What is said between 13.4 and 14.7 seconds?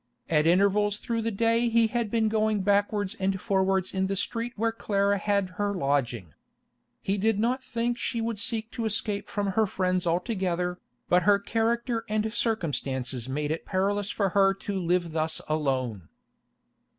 it perilous for her